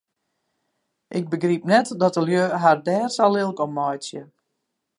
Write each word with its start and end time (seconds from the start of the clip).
Ik 1.17 1.25
begryp 1.29 1.63
net 1.69 1.87
dat 2.01 2.13
de 2.15 2.21
lju 2.27 2.43
har 2.63 2.77
dêr 2.87 3.07
sa 3.15 3.25
lilk 3.35 3.57
om 3.65 3.71
meitsje. 3.77 4.21